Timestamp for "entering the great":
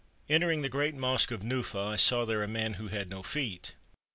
0.27-0.95